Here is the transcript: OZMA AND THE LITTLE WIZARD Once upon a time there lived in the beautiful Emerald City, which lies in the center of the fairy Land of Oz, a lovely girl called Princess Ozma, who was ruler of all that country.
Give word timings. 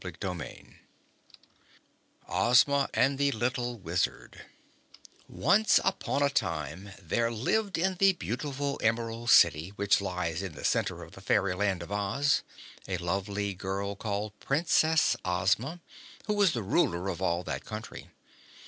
OZMA 2.27 2.89
AND 2.91 3.19
THE 3.19 3.29
LITTLE 3.33 3.77
WIZARD 3.77 4.45
Once 5.27 5.79
upon 5.85 6.23
a 6.23 6.29
time 6.31 6.89
there 6.99 7.29
lived 7.29 7.77
in 7.77 7.97
the 7.99 8.13
beautiful 8.13 8.79
Emerald 8.81 9.29
City, 9.29 9.69
which 9.75 10.01
lies 10.01 10.41
in 10.41 10.53
the 10.53 10.63
center 10.65 11.03
of 11.03 11.11
the 11.11 11.21
fairy 11.21 11.53
Land 11.53 11.83
of 11.83 11.91
Oz, 11.91 12.41
a 12.87 12.97
lovely 12.97 13.53
girl 13.53 13.95
called 13.95 14.33
Princess 14.39 15.15
Ozma, 15.23 15.81
who 16.25 16.33
was 16.33 16.55
ruler 16.55 17.07
of 17.07 17.21
all 17.21 17.43
that 17.43 17.63
country. 17.63 18.09